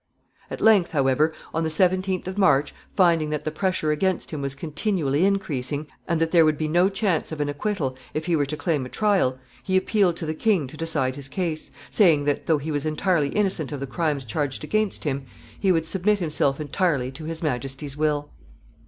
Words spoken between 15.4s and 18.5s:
he would submit himself entirely to his majesty's will.